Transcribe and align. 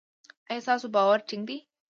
ایا 0.49 0.63
ستاسو 0.65 0.87
باور 0.95 1.19
ټینګ 1.27 1.43
دی؟ 1.49 1.57